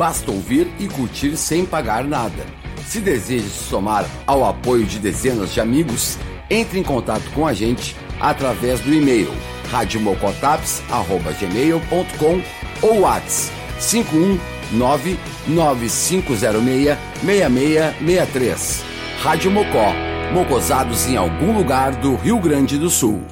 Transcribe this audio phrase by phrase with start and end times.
[0.00, 2.46] Basta ouvir e curtir sem pagar nada.
[2.86, 6.16] Se deseja se somar ao apoio de dezenas de amigos,
[6.48, 9.30] entre em contato com a gente através do e-mail
[9.70, 12.42] radiomocotaps.gmail.com
[12.80, 15.18] ou WhatsApp 519
[15.48, 18.82] 9506 6663.
[19.22, 19.92] Rádio Mocó,
[20.32, 23.22] mocosados em algum lugar do Rio Grande do Sul.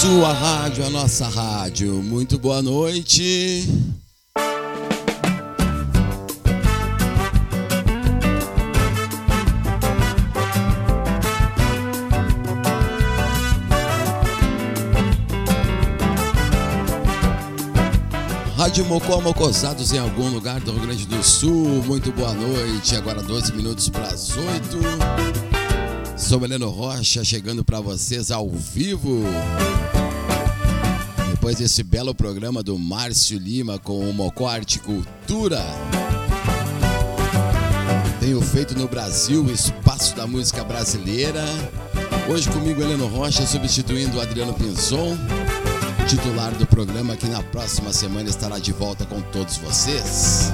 [0.00, 2.02] Sua rádio, a nossa rádio.
[2.02, 3.68] Muito boa noite.
[18.56, 21.82] Rádio Mocó Mocosados em algum lugar do Rio Grande do Sul.
[21.84, 22.96] Muito boa noite.
[22.96, 25.49] Agora 12 minutos para as 8.
[26.30, 29.24] Sou Heleno Rocha chegando para vocês ao vivo.
[31.28, 35.60] Depois desse belo programa do Márcio Lima com o Mocó Arte Cultura.
[38.20, 41.42] Tenho feito no Brasil o espaço da música brasileira.
[42.32, 45.18] Hoje comigo Heleno Rocha substituindo o Adriano Pinzon,
[46.06, 50.52] titular do programa que na próxima semana estará de volta com todos vocês.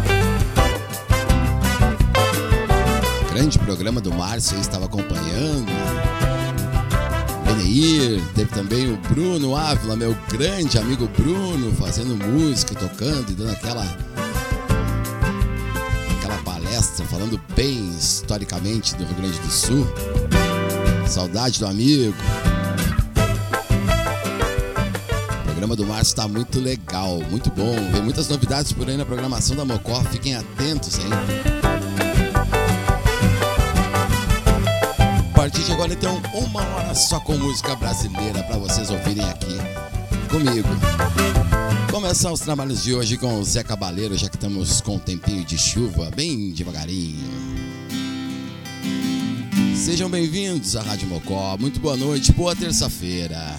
[3.36, 5.70] Grande programa do Márcio, estava acompanhando.
[7.44, 13.50] Beneir, teve também o Bruno Ávila, meu grande amigo Bruno, fazendo música, tocando e dando
[13.50, 13.84] aquela
[16.18, 19.86] aquela palestra falando bem historicamente do Rio Grande do Sul.
[21.06, 22.14] Saudade do amigo.
[25.40, 27.74] O programa do Márcio está muito legal, muito bom.
[27.92, 31.65] Vem muitas novidades por aí na programação da Mocó, fiquem atentos, hein?
[35.56, 39.56] Partir de agora, então, uma hora só com música brasileira para vocês ouvirem aqui
[40.28, 40.68] comigo.
[41.90, 45.44] Começar os trabalhos de hoje com o Zé Cabaleiro, já que estamos com um tempinho
[45.44, 47.30] de chuva, bem devagarinho.
[49.74, 51.56] Sejam bem-vindos à Rádio Mocó.
[51.58, 53.56] Muito boa noite, boa terça-feira.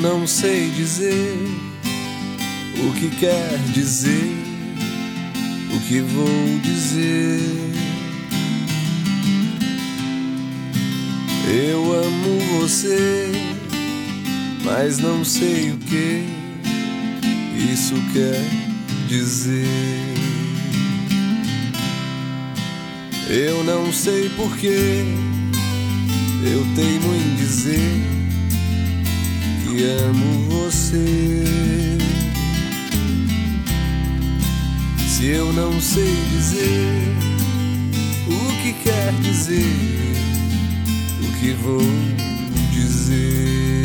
[0.00, 1.36] Não sei dizer
[2.82, 4.34] o que quer dizer,
[5.76, 7.38] o que vou dizer.
[11.52, 13.30] Eu amo você,
[14.64, 16.24] mas não sei o que
[17.70, 18.42] isso quer
[19.06, 19.66] dizer.
[23.28, 25.04] Eu não sei porquê,
[26.42, 28.19] eu teimo em dizer
[29.82, 31.44] amo você.
[35.08, 37.16] Se eu não sei dizer
[38.26, 39.64] o que quer dizer,
[41.22, 41.82] o que vou
[42.72, 43.84] dizer?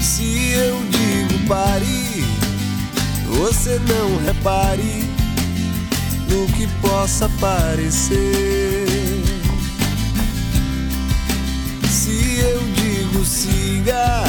[0.00, 2.24] Se eu digo pare,
[3.26, 5.04] você não repare
[6.28, 9.27] no que possa parecer.
[13.28, 14.24] Siga,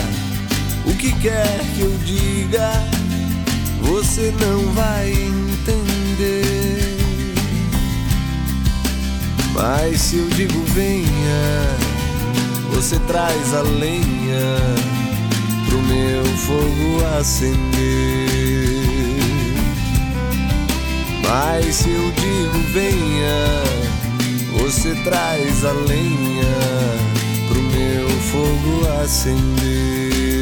[0.85, 2.69] o que quer que eu diga,
[3.81, 6.97] você não vai entender.
[9.53, 11.77] Mas se eu digo venha,
[12.73, 14.57] você traz a lenha
[15.67, 17.69] pro meu fogo acender.
[21.23, 23.59] Mas se eu digo venha,
[24.51, 27.18] Você traz a lenha
[28.31, 30.38] fogo acender.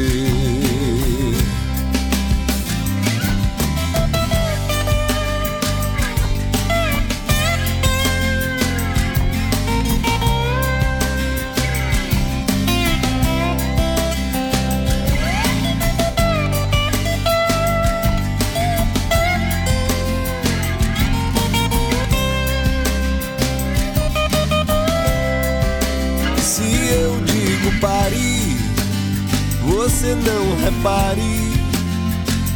[30.28, 31.52] Não repare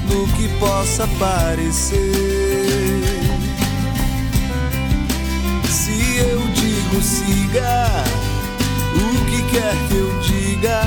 [0.09, 1.97] no que possa parecer.
[5.71, 8.05] Se eu digo siga
[8.95, 10.83] o que quer que eu diga,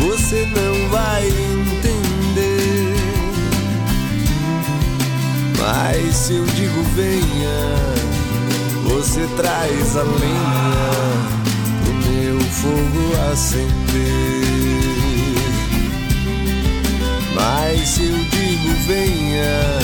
[0.00, 2.96] você não vai entender.
[5.60, 7.60] Mas se eu digo venha,
[8.82, 10.88] você traz a lenha
[11.84, 14.77] pro meu fogo acender.
[17.38, 19.78] Mas se eu digo venha,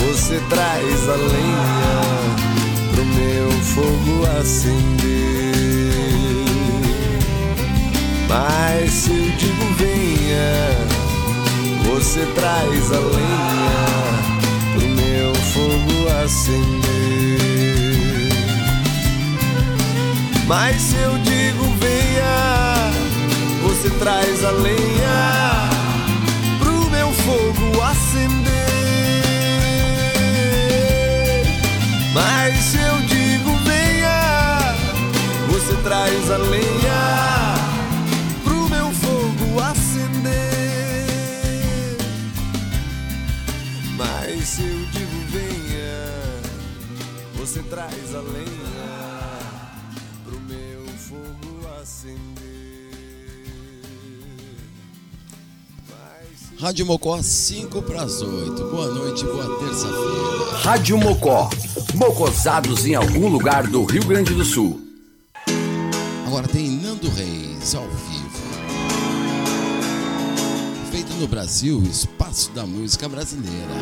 [0.00, 2.00] você traz a lenha
[2.90, 5.04] pro meu fogo acender.
[8.26, 10.78] Mas se eu digo venha,
[11.84, 13.84] você traz a lenha
[14.74, 16.94] pro meu fogo acender.
[20.46, 22.90] Mas se eu digo venha,
[23.62, 25.53] você traz a lenha
[32.14, 34.74] Mas se eu digo venha,
[35.48, 37.54] você traz a lenha
[38.44, 40.32] pro meu fogo acender.
[43.96, 46.40] Mas se eu digo venha,
[47.34, 48.53] você traz a lenha
[56.58, 58.70] Rádio Mocó, 5 para as 8.
[58.70, 60.58] Boa noite, boa terça-feira.
[60.62, 61.50] Rádio Mocó.
[61.94, 64.80] Mocosados em algum lugar do Rio Grande do Sul.
[66.26, 68.24] Agora tem Nando Reis ao vivo.
[70.92, 73.74] Feito no Brasil, espaço da música brasileira.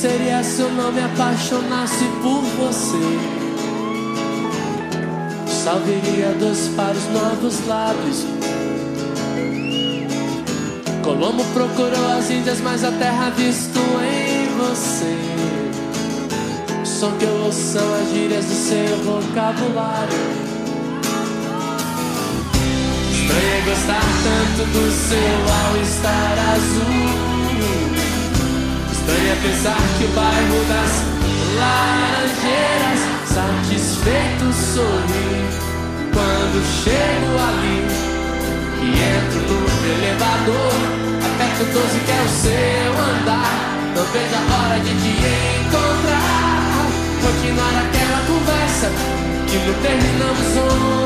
[0.00, 2.96] Seria se eu não me apaixonasse por você.
[5.46, 8.24] Salveria dois pares novos lábios.
[11.04, 15.18] Colombo procurou as Índias, mas a terra visto em você.
[16.82, 20.18] O som que eu ouço são as gírias do seu vocabulário.
[23.12, 25.18] Estranho gostar tanto do seu
[25.68, 27.29] ao estar azul.
[29.22, 30.92] É pensar que o bairro das
[31.58, 35.44] Laranjeiras satisfeito sorri
[36.12, 37.78] quando chego ali
[38.82, 39.60] e entro no
[39.92, 40.72] elevador.
[41.24, 43.54] Aperto 12 que é o seu andar.
[43.94, 45.12] Não vejo a hora de te
[45.60, 46.50] encontrar.
[47.22, 48.88] Continuar aquela conversa
[49.46, 50.99] que não terminamos ontem.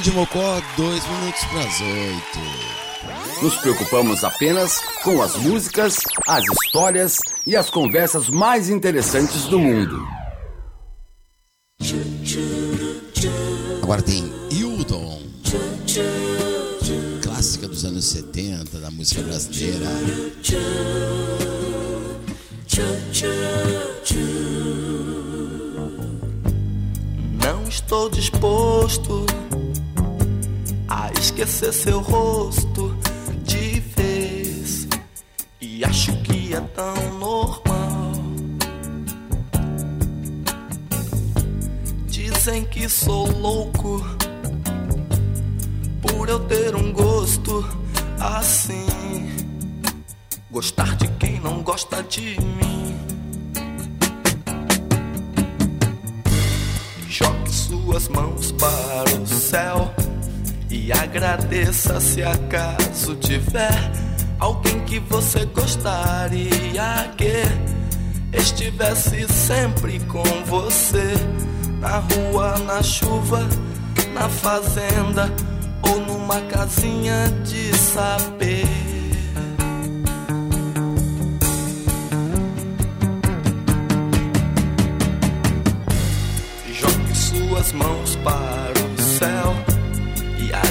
[0.00, 3.42] Rádio Mocó, dois minutos para as oito.
[3.42, 10.19] Nos preocupamos apenas com as músicas, as histórias e as conversas mais interessantes do mundo.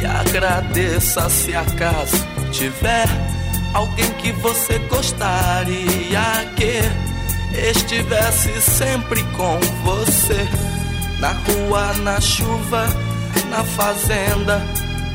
[0.00, 2.16] e agradeça se acaso
[2.50, 3.06] tiver
[3.74, 6.20] alguém que você gostaria
[6.56, 6.80] que
[7.68, 10.48] estivesse sempre com você
[11.20, 12.86] na rua, na chuva,
[13.50, 14.62] na fazenda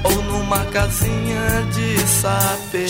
[0.03, 2.89] ou numa casinha de saber.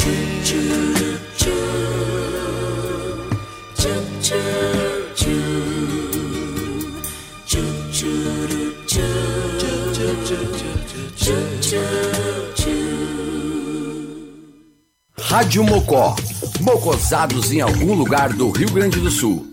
[15.20, 16.16] Rádio Mocó.
[16.62, 19.48] Mocosados em algum lugar do Rio Grande do Sul.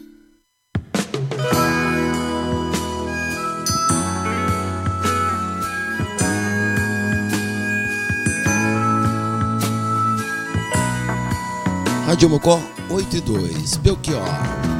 [12.06, 14.79] Rádio Mocó 82, Belchior.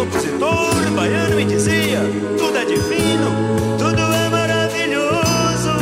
[0.00, 2.00] compositor baiano me dizia:
[2.38, 3.30] tudo é divino,
[3.78, 5.74] tudo é maravilhoso.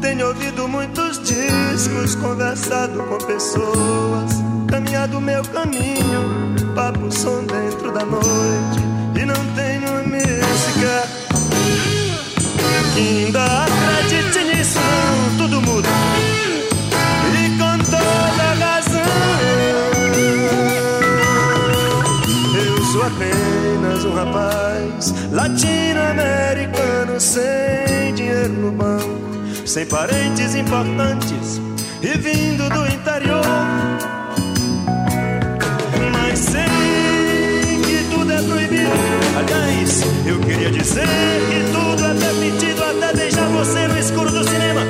[0.00, 8.80] Tenho ouvido muitos discos, conversado com pessoas, caminhado meu caminho, papo som dentro da noite
[9.14, 9.76] e não tenho
[10.08, 11.08] música
[12.96, 14.78] ainda acredite nisso
[15.38, 16.05] tudo muda
[24.04, 29.06] um rapaz latino-americano sem dinheiro no banco,
[29.64, 31.60] sem parentes importantes
[32.02, 33.44] e vindo do interior.
[36.12, 36.62] Mas sei
[37.84, 38.90] que tudo é proibido.
[39.38, 41.06] Aliás, eu queria dizer
[41.48, 44.82] que tudo é permitido até deixar você no escuro do cinema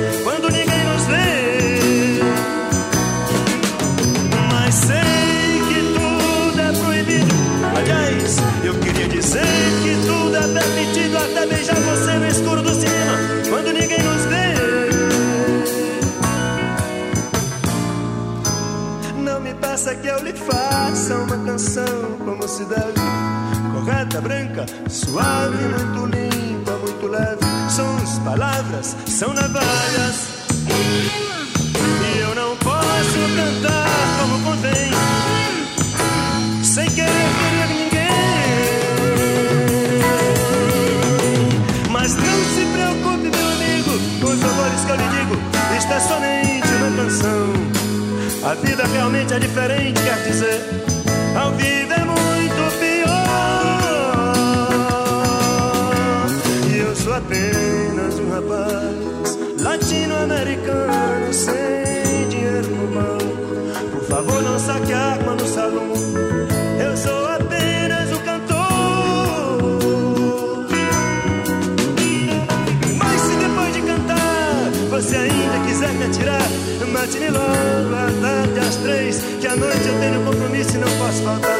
[77.07, 81.23] mate-me logo à tarde às três, que à noite eu tenho compromisso e não posso
[81.23, 81.57] faltar.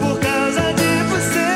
[0.00, 1.46] Por causa de vocês.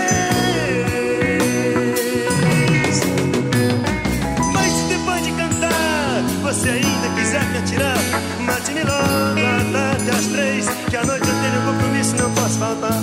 [4.54, 7.98] Mas se depois de cantar você ainda quiser me atirar,
[8.40, 12.58] mate-me logo à tarde às três, que à noite eu tenho compromisso e não posso
[12.58, 13.02] faltar.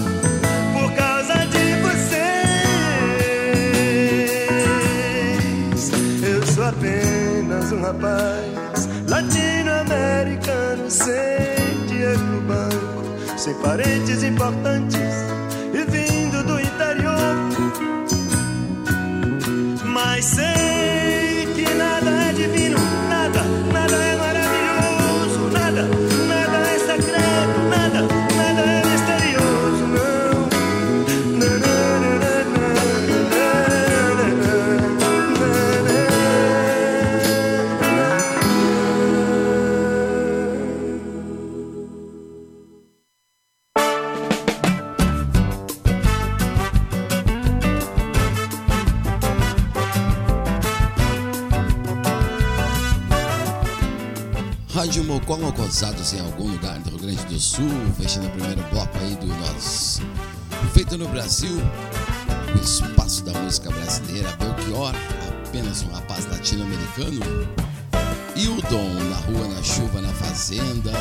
[0.73, 2.17] Por causa de vocês.
[6.23, 8.46] Eu sou apenas um rapaz
[13.47, 14.99] sem parentes importantes
[15.73, 17.15] e vindo do interior.
[19.85, 20.56] Mas sei
[55.27, 59.13] Mocó Mocosados em algum lugar do Rio Grande do Sul, fechando o primeiro bloco aí
[59.15, 60.01] do nosso
[60.73, 61.51] Feito no Brasil,
[62.55, 64.93] o espaço da música brasileira, Belchior,
[65.45, 67.19] apenas um rapaz latino-americano,
[68.37, 70.93] Hildon, na rua, na chuva, na fazenda,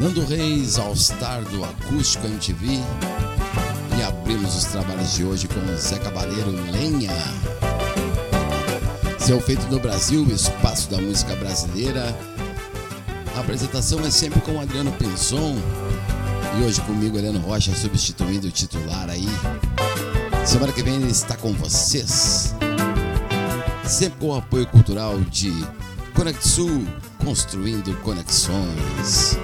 [0.00, 2.80] Nando Reis, All Star do Acústico MTV,
[3.98, 7.12] e abrimos os trabalhos de hoje com Zé Cabaleiro Lenha.
[9.18, 12.35] Seu feito no Brasil, o espaço da música brasileira.
[13.46, 15.54] Apresentação é sempre com o Adriano Pinzon.
[16.58, 19.28] E hoje comigo, Heleno Rocha, substituindo o titular aí.
[20.44, 22.52] Semana que vem ele está com vocês.
[23.84, 25.52] Sempre com o apoio cultural de
[26.12, 26.84] Conexul,
[27.24, 29.38] construindo conexões.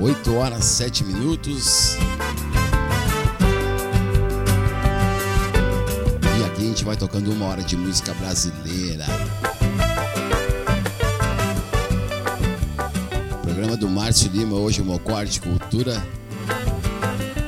[0.00, 1.96] 8 horas 7 minutos.
[6.38, 9.06] E aqui a gente vai tocando uma hora de música brasileira.
[14.04, 16.06] Márcio Lima, hoje Mocorte Cultura.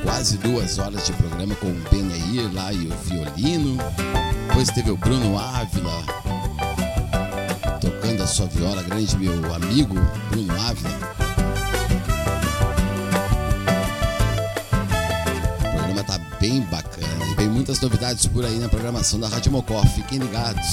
[0.01, 3.77] Quase duas horas de programa com o Beneir lá e o violino.
[4.47, 6.03] Depois teve o Bruno Ávila
[7.79, 9.93] tocando a sua viola, grande meu amigo
[10.31, 10.89] Bruno Ávila.
[15.59, 19.51] O programa tá bem bacana e vem muitas novidades por aí na programação da Rádio
[19.51, 19.79] Mocó.
[19.93, 20.71] Fiquem ligados.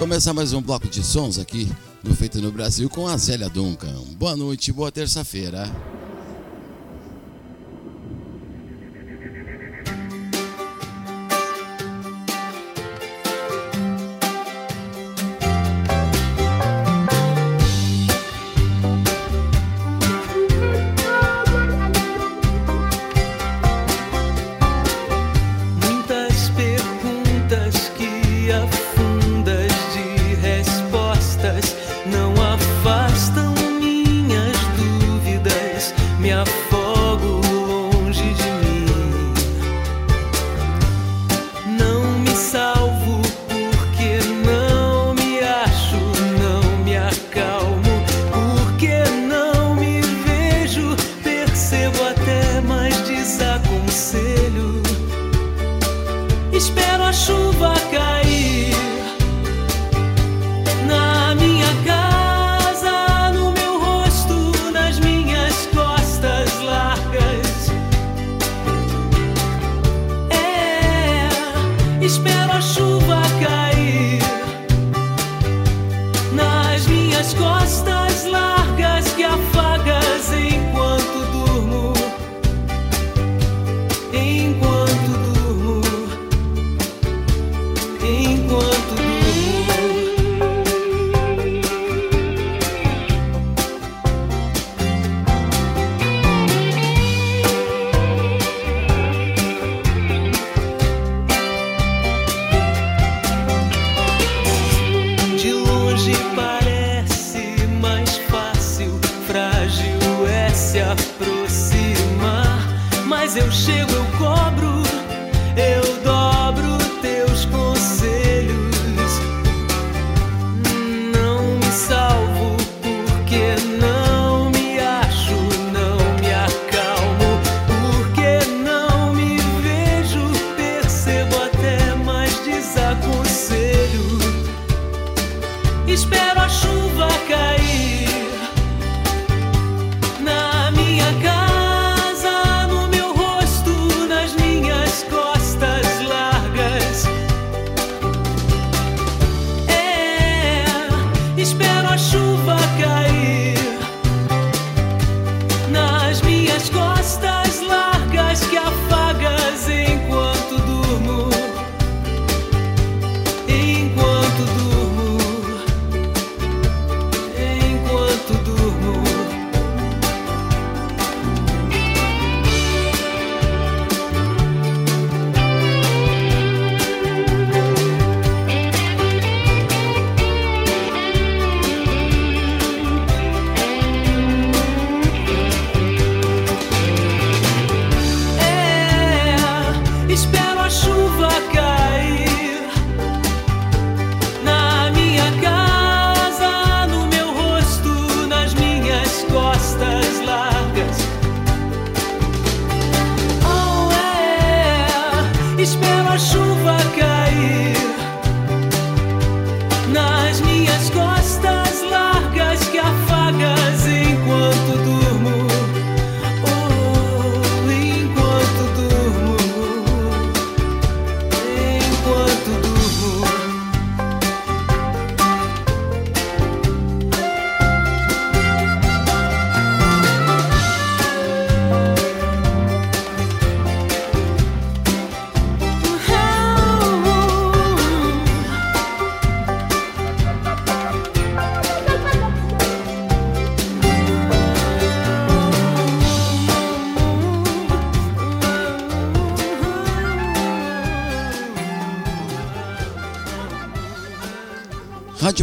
[0.00, 1.70] Começar mais um bloco de sons aqui
[2.02, 4.02] no Feito no Brasil com a Zélia Duncan.
[4.16, 5.64] Boa noite, boa terça-feira.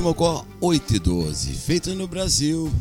[0.07, 2.71] Mocó 8 e 12, feito no Brasil.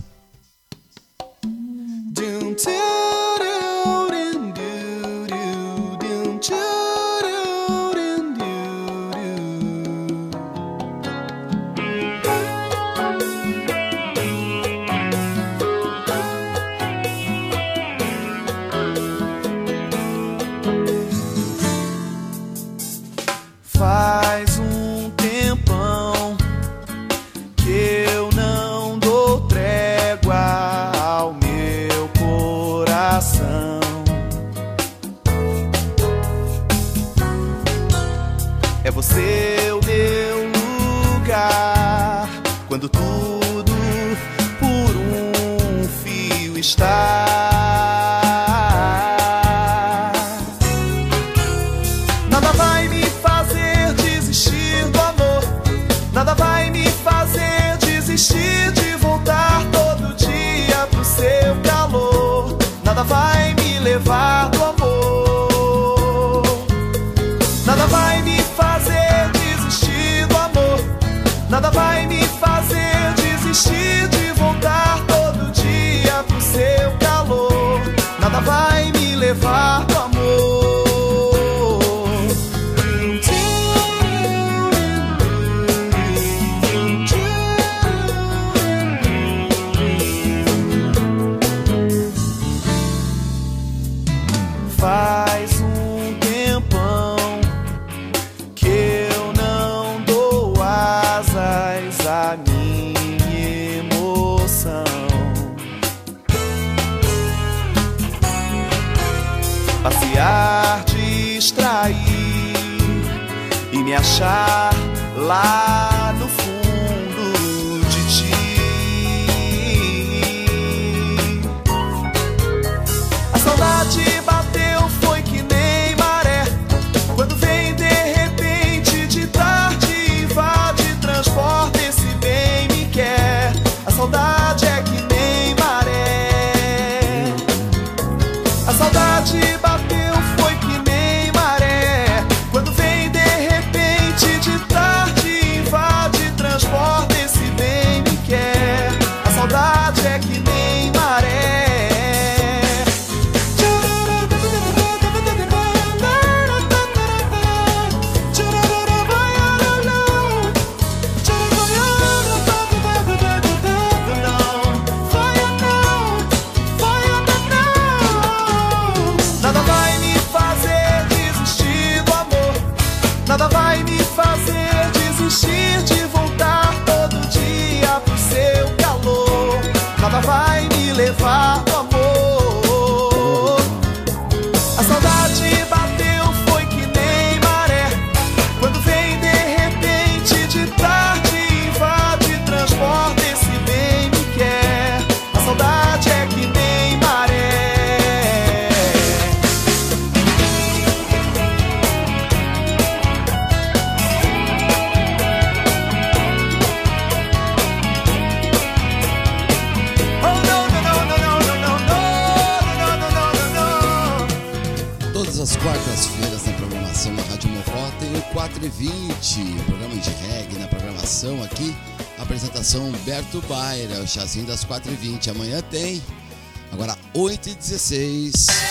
[227.47, 228.66] 7 e 16.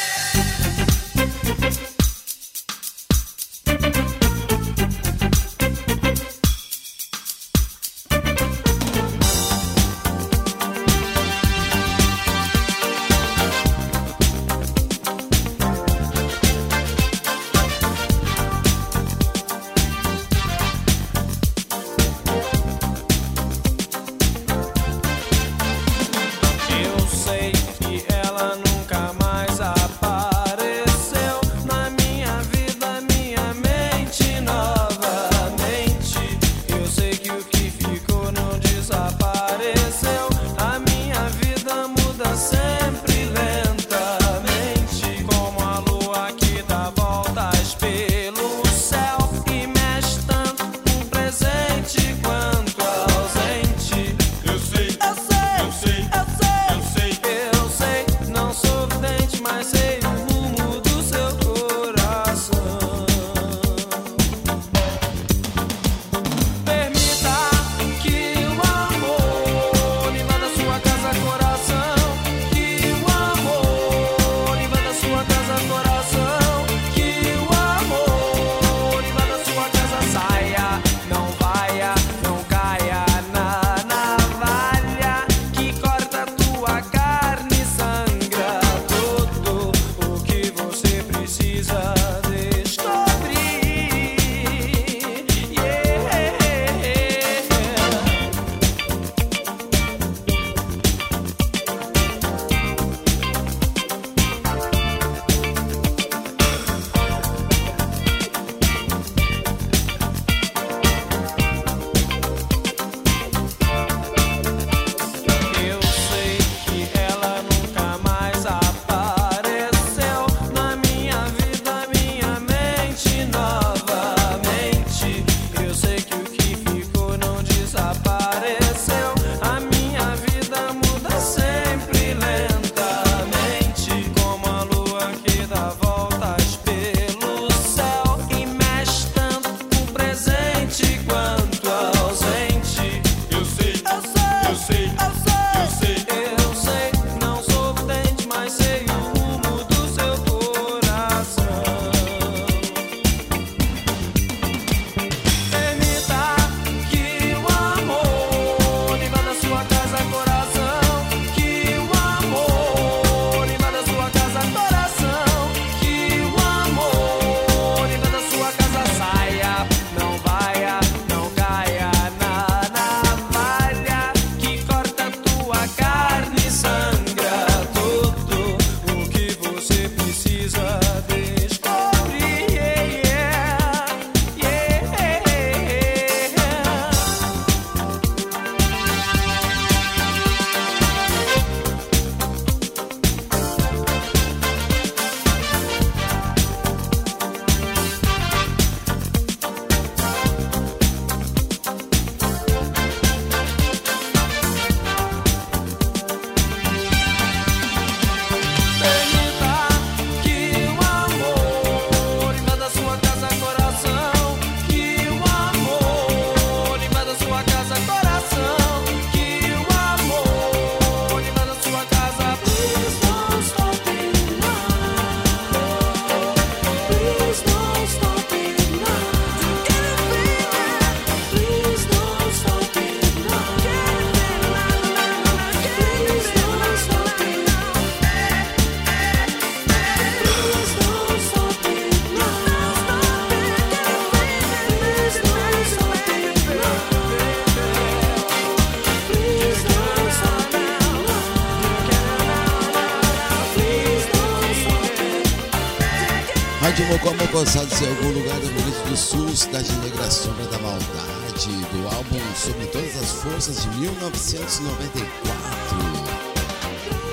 [257.75, 262.19] Mocosado, em algum lugar do Rio do Sul, cidade negra sombra da maldade, do álbum
[262.35, 265.05] Sobre Todas as Forças de 1994.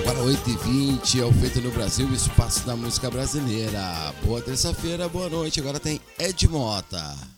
[0.04, 4.14] Para 8h20, é o Feito no Brasil, Espaço da Música Brasileira.
[4.24, 5.58] Boa terça-feira, boa noite.
[5.60, 7.31] Agora tem Ed Mota.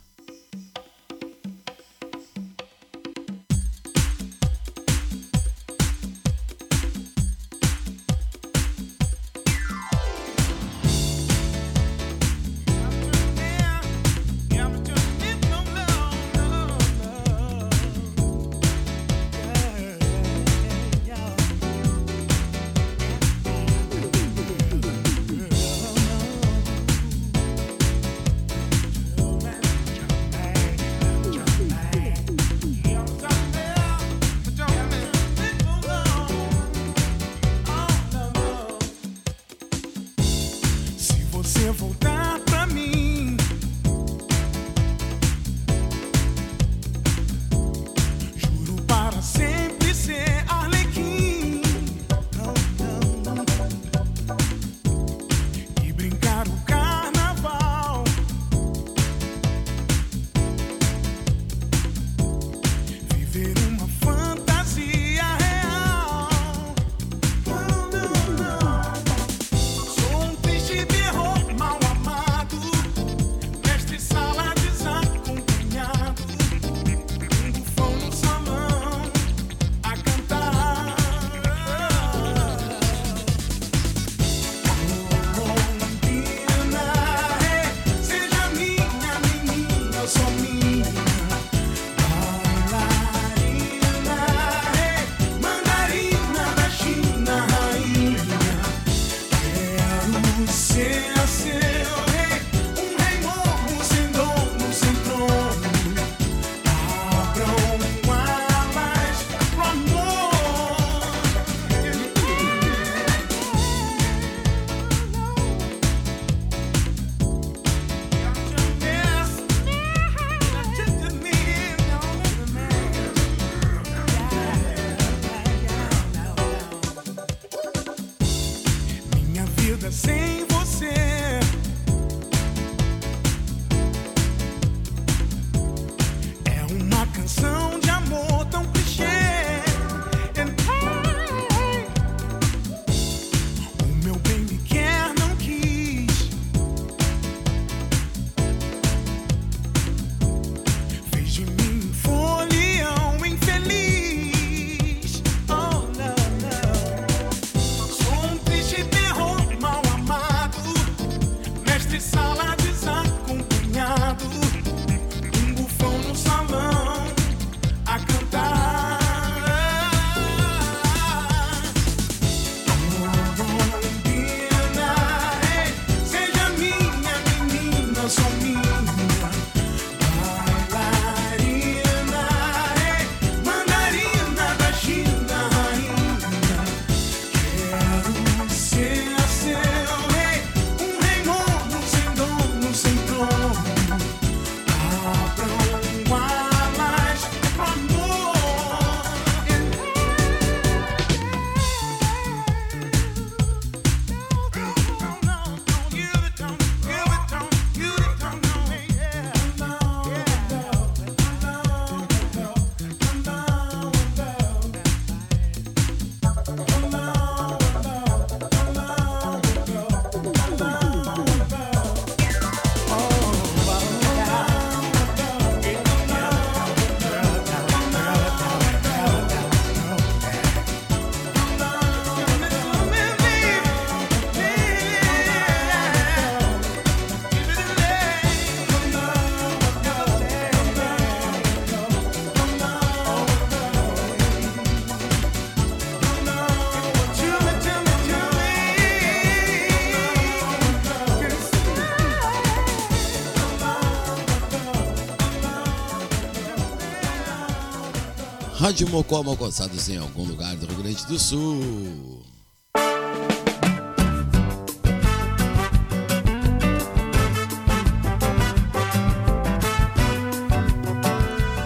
[258.65, 262.23] Rádio Mocó Mocoçados em algum lugar do Rio Grande do Sul.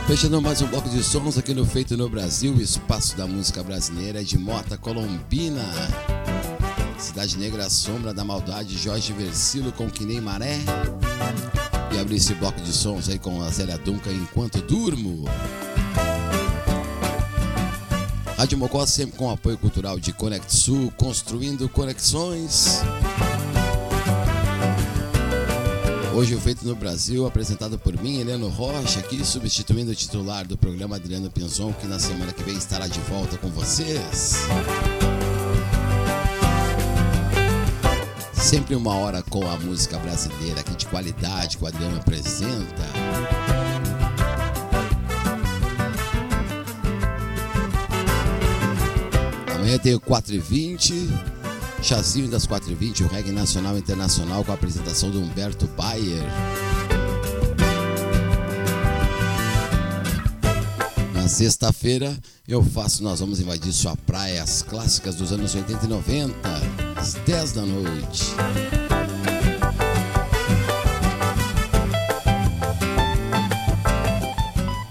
[0.09, 4.25] Fechando mais um bloco de sons aqui no Feito no Brasil, Espaço da Música Brasileira
[4.25, 5.63] de Mota Colombina.
[6.99, 10.59] Cidade Negra, Sombra da Maldade, Jorge Versilo com Que Nem Maré.
[11.95, 15.27] E abrir esse bloco de sons aí com a Zélia Duncan enquanto durmo.
[18.39, 22.81] Rádio Mocó sempre com apoio cultural de Conect Sul, construindo conexões.
[26.15, 30.57] Hoje o Feito no Brasil, apresentado por mim, Heleno Rocha, aqui substituindo o titular do
[30.57, 34.37] programa Adriano Pinzon, que na semana que vem estará de volta com vocês.
[38.35, 43.68] Sempre uma hora com a música brasileira aqui de qualidade que o Adriano apresenta.
[49.69, 50.95] Amanhã tem o 4 e 20
[51.83, 56.25] Chazinho das 4h20, o reggae nacional e internacional com a apresentação do Humberto Bayer.
[61.13, 62.17] Na sexta-feira
[62.49, 66.35] eu faço, nós vamos invadir sua praia, as clássicas dos anos 80 e 90,
[66.97, 68.25] às 10 da noite.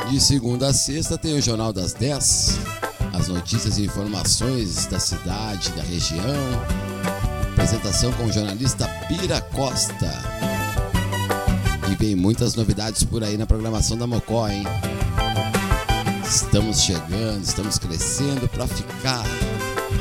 [0.08, 2.87] De segunda a sexta tem o Jornal das 10
[3.18, 6.22] as notícias e informações da cidade, da região.
[7.52, 10.12] Apresentação com o jornalista Pira Costa.
[11.92, 14.64] E vem muitas novidades por aí na programação da Mocó, hein?
[16.24, 19.26] Estamos chegando, estamos crescendo para ficar.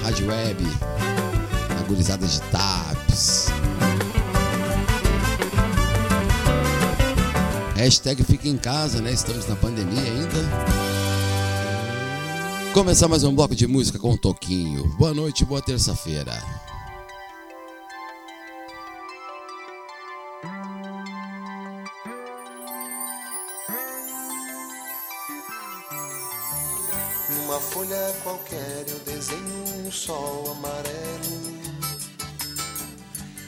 [0.03, 0.65] Rádio Web,
[1.81, 3.47] agorizada de TAPS.
[7.77, 9.13] Hashtag fica em casa, né?
[9.13, 10.96] Estamos na pandemia ainda.
[12.77, 14.85] Começar mais um bloco de música com um toquinho.
[14.99, 16.45] Boa noite, boa terça-feira.
[27.31, 31.57] Numa folha qualquer eu desenho um sol amarelo.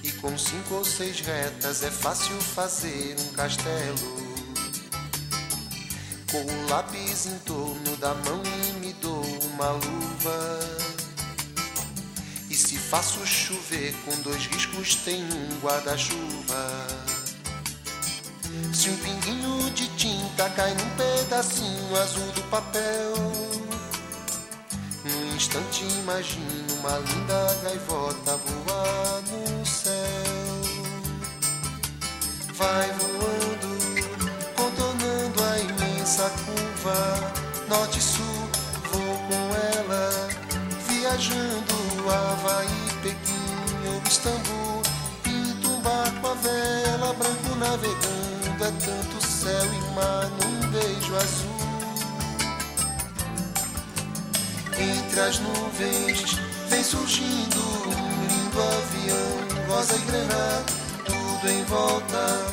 [0.03, 4.17] E com cinco ou seis retas é fácil fazer um castelo.
[6.33, 8.43] Com o lápis em torno da mão
[9.59, 10.61] uma luva.
[12.49, 16.87] E se faço chover com dois riscos, tem um guarda-chuva.
[18.73, 23.15] Se um pinguinho de tinta cai num pedacinho azul do papel,
[25.05, 29.93] num instante imagino uma linda gaivota voar no céu.
[32.55, 33.69] Vai voando
[36.09, 37.33] essa curva
[37.69, 38.18] norte-sul, vou com ela,
[41.09, 41.75] viajando
[42.11, 42.69] Havaí,
[43.03, 44.83] Pequim ou Istambul.
[45.23, 51.59] Pinto um barco a vela, branco navegando, é tanto céu e mar num beijo azul.
[54.79, 56.39] Entre as nuvens
[56.69, 60.65] vem surgindo um lindo avião, rosa e granada,
[61.05, 62.47] tudo em volta,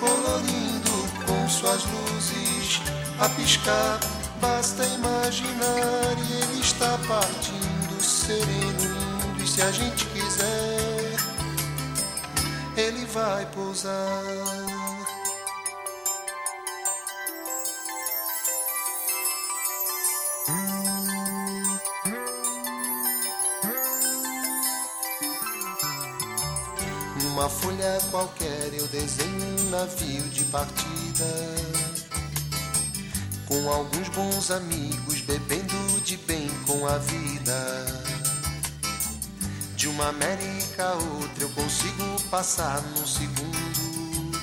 [0.00, 2.80] colorindo com suas luzes
[3.20, 4.00] a piscar.
[4.40, 7.57] Basta imaginar e ele está partindo,
[8.28, 9.42] sereno, lindo.
[9.42, 11.16] E se a gente quiser,
[12.76, 14.22] ele vai pousar.
[27.22, 31.24] Numa folha qualquer eu desenho um navio de partida
[33.46, 38.17] com alguns bons amigos, bebendo de bem com a vida.
[39.88, 44.38] De uma América a outra eu consigo passar num segundo.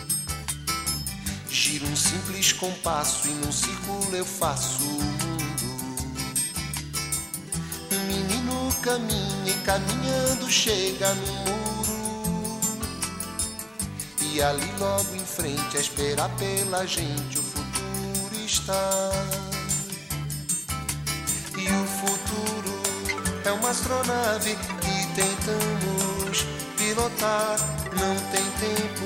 [1.47, 5.85] Giro um simples compasso e num círculo eu faço o mundo.
[7.91, 12.59] Um menino caminha e caminhando chega no muro.
[14.21, 19.11] E ali logo em frente a esperar pela gente o está.
[21.55, 22.81] E o futuro
[23.45, 24.57] é uma astronave
[25.15, 26.45] tentamos
[26.77, 27.55] pilotar.
[27.93, 29.05] Não tem tempo,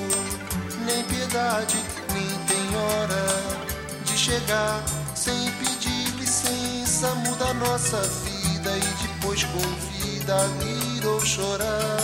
[0.84, 1.76] nem piedade,
[2.12, 4.82] nem tem hora de chegar.
[5.14, 12.00] Sem pedir licença, muda nossa vida e depois convida a rir ou chorar.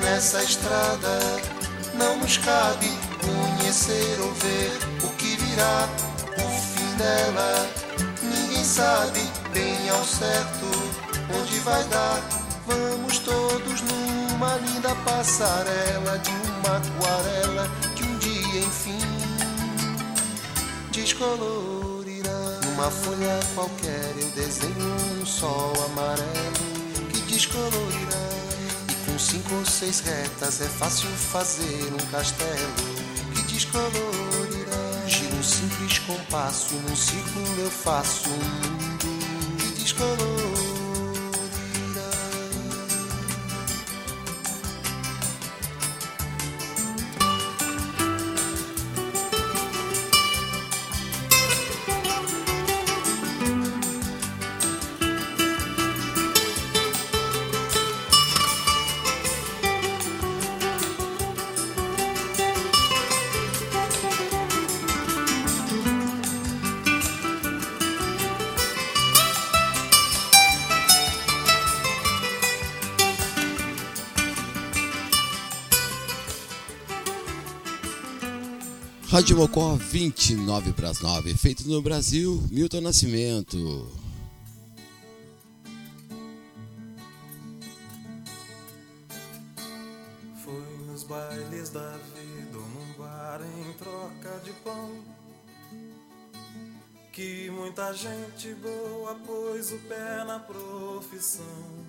[0.00, 1.18] Nessa estrada
[1.94, 4.72] não nos cabe conhecer ou ver
[5.04, 5.88] o que virá,
[6.38, 7.68] o fim dela.
[8.22, 9.20] Ninguém sabe
[9.52, 10.55] bem ao certo
[11.66, 12.22] vai dar.
[12.64, 18.98] Vamos todos numa linda passarela de uma aquarela que um dia enfim
[20.92, 22.60] descolorirá.
[22.64, 28.26] Numa folha qualquer eu desenho um sol amarelo que descolorirá.
[28.88, 32.74] E com cinco ou seis retas é fácil fazer um castelo
[33.34, 35.06] que descolorirá.
[35.08, 40.35] Gira um simples compasso num círculo eu faço um mundo que descolorirá.
[79.26, 83.90] Rádio Mocó 29 para as 9, feito no Brasil, Milton Nascimento.
[90.44, 94.92] Foi nos bailes da vida, num bar em troca de pão,
[97.10, 101.84] que muita gente boa pôs o pé na profissão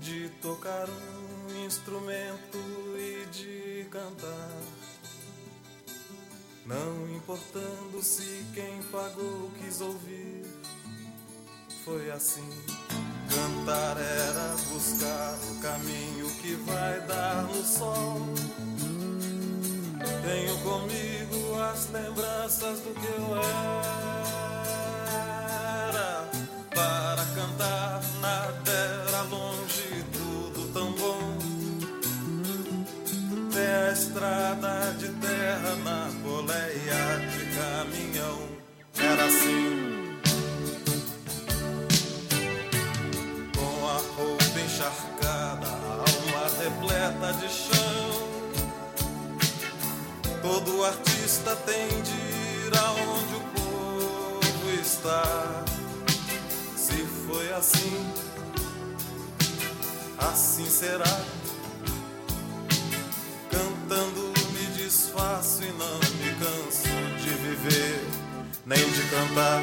[0.00, 2.58] de tocar um instrumento
[2.96, 4.87] e de cantar.
[6.68, 10.44] Não importando se quem pagou quis ouvir,
[11.82, 12.46] foi assim.
[13.26, 18.20] Cantar era buscar o caminho que vai dar no sol.
[20.22, 24.27] Tenho comigo as lembranças do que eu era.
[47.32, 48.28] De chão.
[50.42, 55.64] Todo artista tem de ir aonde o povo está.
[56.76, 58.06] Se foi assim,
[60.18, 61.20] assim será.
[63.50, 66.88] Cantando me desfaço e não me canso
[67.22, 68.06] de viver,
[68.64, 69.08] nem de.
[69.08, 69.62] Cantar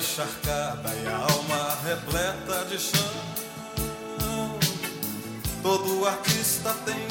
[0.00, 3.20] encharcada e a alma repleta de chão.
[5.62, 7.09] Todo artista tem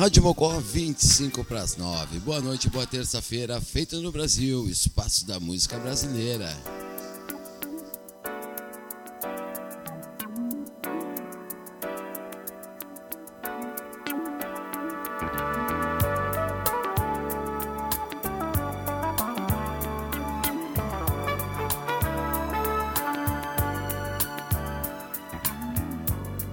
[0.00, 2.20] Rádio Mocó, 25 para as 9.
[2.20, 6.56] Boa noite, boa terça-feira, feita no Brasil, espaço da música brasileira.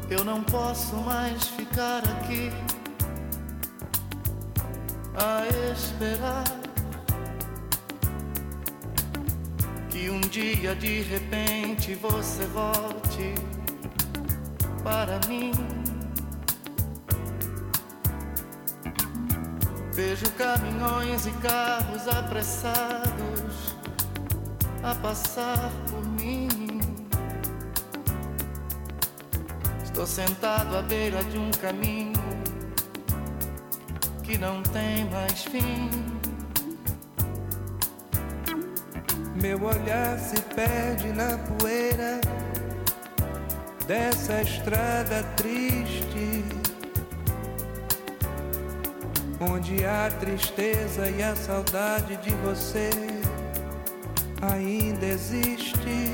[0.09, 2.51] Eu não posso mais ficar aqui
[5.17, 6.43] a esperar
[9.89, 13.33] que um dia de repente você volte
[14.83, 15.51] para mim.
[19.91, 23.75] Vejo caminhões e carros apressados
[24.83, 26.47] a passar por mim.
[29.83, 32.13] Estou sentado à beira de um caminho
[34.27, 35.89] que não tem mais fim.
[39.41, 42.19] Meu olhar se perde na poeira
[43.87, 46.43] dessa estrada triste,
[49.39, 52.89] onde a tristeza e a saudade de você
[54.41, 56.11] ainda existe.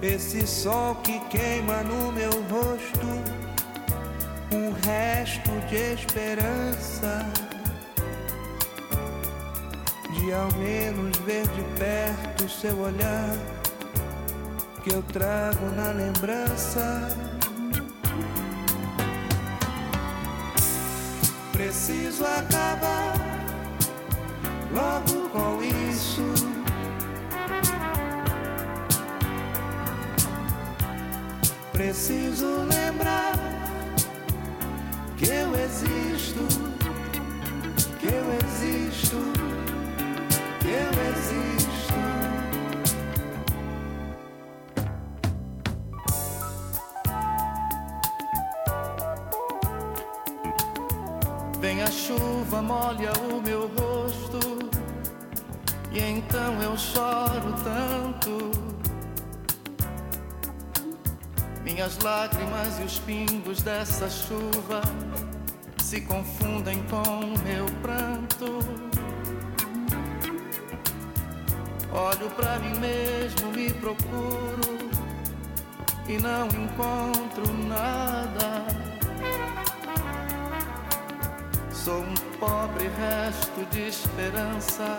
[0.00, 3.45] Esse sol que queima no meu rosto
[4.52, 7.26] um resto de esperança
[10.12, 13.36] de ao menos ver de perto seu olhar
[14.82, 17.08] que eu trago na lembrança.
[21.52, 23.14] Preciso acabar
[24.72, 26.22] logo com isso.
[31.72, 32.55] Preciso
[63.96, 64.82] dessa chuva
[65.82, 68.58] se confundem com meu pranto.
[71.90, 74.90] Olho pra mim mesmo, me procuro
[76.06, 78.66] e não encontro nada.
[81.72, 84.96] Sou um pobre resto de esperança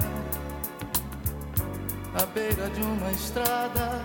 [2.16, 4.02] à beira de uma estrada.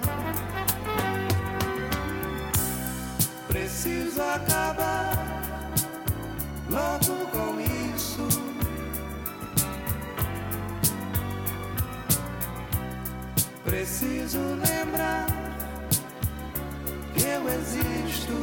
[3.53, 5.12] Preciso acabar
[6.70, 7.61] logo com
[7.94, 8.26] isso.
[13.62, 15.26] Preciso lembrar
[17.14, 18.42] que eu existo,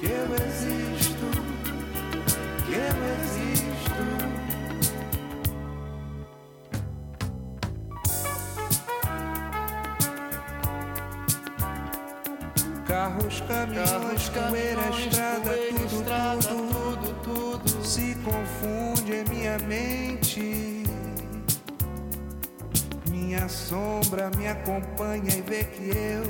[0.00, 1.26] que eu existo,
[2.66, 3.33] que eu existo.
[24.30, 26.24] Me acompanha e vê que eu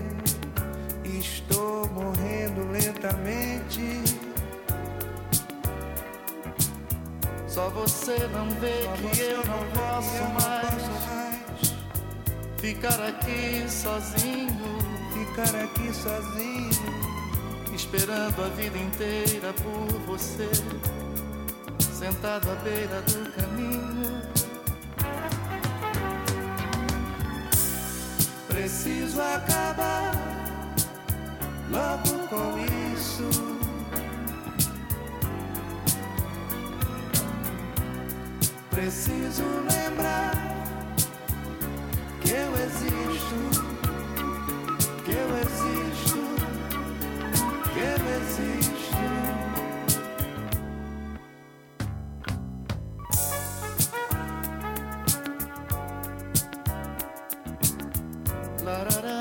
[1.18, 4.03] estou morrendo lentamente.
[7.47, 11.74] Só você não vê que eu não posso mais mais
[12.59, 14.78] ficar aqui sozinho,
[15.12, 16.70] ficar aqui sozinho.
[17.74, 20.49] esperando a vida inteira por você,
[21.78, 24.43] sentado à beira do caminho.
[28.65, 30.15] Preciso acabar
[31.71, 32.59] logo com
[32.95, 33.29] isso.
[38.71, 40.33] Preciso lembrar
[42.23, 43.64] que eu existo,
[58.65, 59.14] la, la la.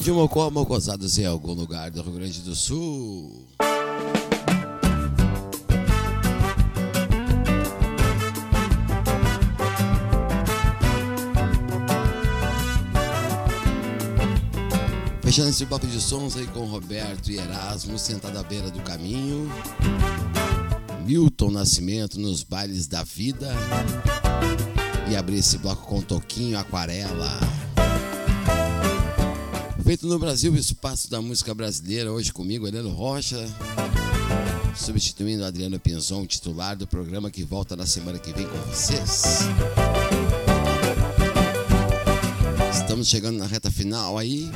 [0.00, 3.46] Rádio Mocó, Mocosados em algum lugar do Rio Grande do Sul.
[15.20, 19.52] Fechando esse bloco de sons aí com Roberto e Erasmo sentado à beira do caminho.
[21.04, 23.54] Milton Nascimento nos bailes da vida.
[25.10, 27.59] E abrir esse bloco com Toquinho Aquarela.
[29.90, 32.12] Feito no Brasil, o espaço da música brasileira.
[32.12, 33.44] Hoje comigo, Heleno Rocha,
[34.76, 39.40] substituindo Adriano Pinzon, titular do programa que volta na semana que vem com vocês.
[42.72, 44.48] Estamos chegando na reta final aí.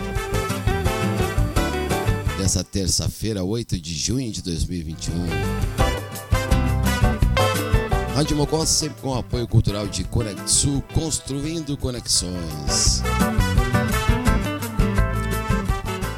[2.39, 5.14] Dessa terça-feira, 8 de junho de 2021.
[8.14, 13.03] Rádio Mocó sempre com apoio cultural de Conexul, construindo conexões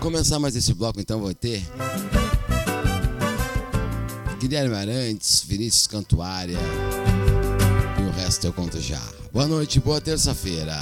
[0.06, 1.60] começar mais esse bloco, então, vou ter
[4.38, 6.56] Guilherme Arantes, Vinícius Cantuária
[7.98, 9.02] e o resto eu conto já.
[9.32, 10.80] Boa noite, boa terça-feira.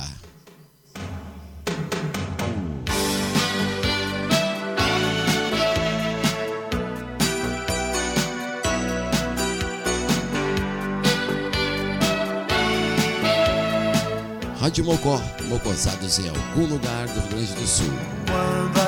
[14.61, 15.19] Rádio Mocó,
[15.49, 18.84] mocosados em algum lugar do Rio Grande do Sul.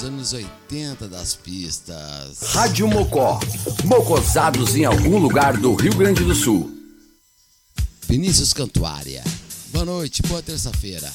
[0.00, 2.54] Dos anos 80 das pistas.
[2.54, 3.38] Rádio Mocó.
[3.84, 6.70] Mocosados em algum lugar do Rio Grande do Sul.
[8.08, 9.22] Vinícius Cantuária.
[9.72, 11.10] Boa noite, boa terça-feira.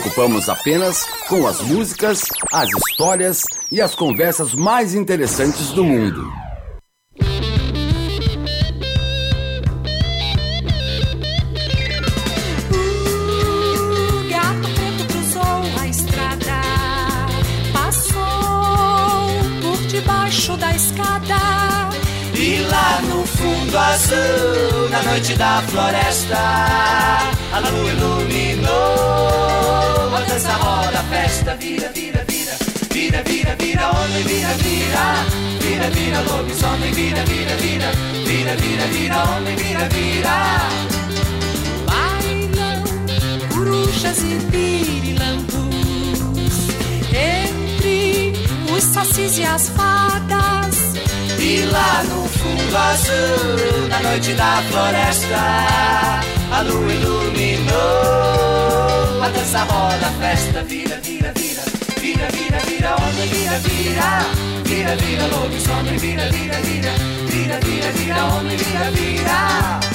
[0.00, 2.22] Preocupamos apenas com as músicas,
[2.52, 6.32] as histórias e as conversas mais interessantes do mundo.
[13.98, 16.60] O gato preto cruzou a estrada,
[17.74, 18.22] passou
[19.60, 21.90] por debaixo da escada.
[22.34, 26.38] E lá no fundo azul, na noite da floresta,
[27.52, 28.49] a lua iluminou.
[30.40, 32.56] A dança roda, a festa vira, vira, vira,
[32.90, 35.26] vira, vira, vira, homem, vira, vira,
[35.60, 37.92] vira, vira, lobisomem, vira, vira, vira,
[38.24, 40.60] vira, vira, vira, homem, vira, vira.
[41.84, 42.82] Bailam
[43.52, 45.50] corujas e pirilambus
[47.12, 48.32] entre
[48.74, 50.94] os sacis e as fadas.
[51.38, 55.36] E lá no fundo azul, na noite da floresta,
[56.50, 58.49] a lua iluminou.
[59.22, 61.62] A dança roda, festa vira, vira, vira,
[62.00, 64.20] vira, vira, vira, homem, vira, vira,
[64.64, 66.92] vira, vira, lobisomem, vira, vira, vira,
[67.28, 69.89] vira, vira, vira, homem, vira, vira.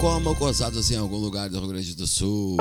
[0.00, 2.56] Rádio Mocó, mocosados em algum lugar do Rio Grande do Sul.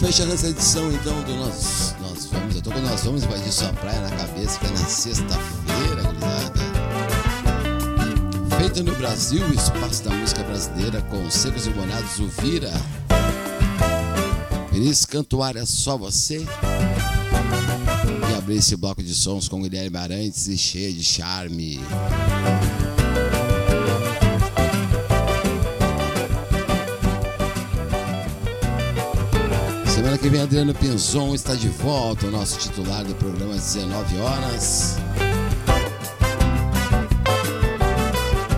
[0.00, 1.94] Fechando essa edição então do nosso.
[2.00, 4.76] Nós vamos, eu tô com nós vamos invadir sua praia na cabeça, que é na
[4.76, 6.64] sexta-feira, gurizada.
[8.58, 12.72] Feito no Brasil, o espaço da música brasileira com secos e bonados, o Vira.
[14.84, 16.44] Feliz Cantuária Só Você.
[18.30, 21.80] E abrir esse bloco de sons com Guilherme Arantes e cheia de charme.
[29.86, 34.18] Semana que vem, Adriano Pinzon está de volta, o nosso titular do programa às 19
[34.18, 34.98] horas.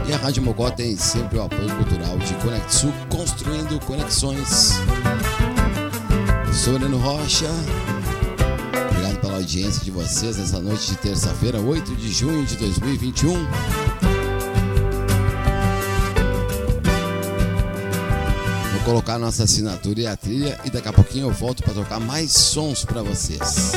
[0.09, 4.72] E a Rádio Mogó tem sempre o apoio cultural de Conexul, construindo conexões.
[6.66, 7.48] Sou Heleno Rocha.
[8.90, 13.34] Obrigado pela audiência de vocês nessa noite de terça-feira, 8 de junho de 2021.
[18.72, 22.00] Vou colocar nossa assinatura e a trilha e daqui a pouquinho eu volto para tocar
[22.00, 23.70] mais sons para vocês.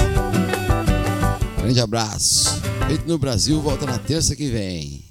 [1.62, 2.60] Grande abraço.
[2.88, 5.06] Feito no Brasil, volta na terça que vem.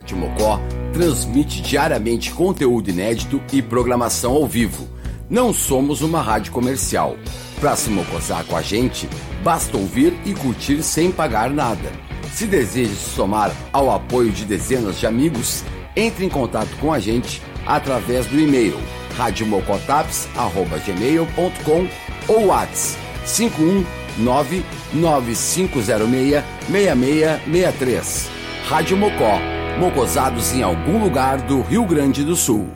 [0.00, 0.60] Rádio Mocó
[0.92, 4.96] transmite diariamente conteúdo inédito e programação ao vivo
[5.28, 7.16] não somos uma rádio comercial.
[7.60, 9.06] Para se mocosar com a gente,
[9.42, 11.92] basta ouvir e curtir sem pagar nada.
[12.32, 15.64] Se deseja se somar ao apoio de dezenas de amigos,
[15.96, 18.78] entre em contato com a gente através do e-mail
[19.16, 21.88] radiomocotaps.gmail.com
[22.28, 24.64] ou WhatsApp 519
[24.94, 28.30] 9506 6663.
[28.68, 29.40] Rádio Mocó,
[29.78, 32.70] mocosados em algum lugar do Rio Grande do Sul.